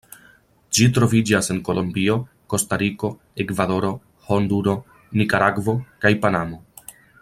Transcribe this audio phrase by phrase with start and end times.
[0.77, 2.15] Ĝi troviĝas en Kolombio,
[2.53, 3.11] Kostariko,
[3.45, 3.95] Ekvadoro,
[4.31, 4.77] Honduro,
[5.23, 6.65] Nikaragvo kaj Panamo.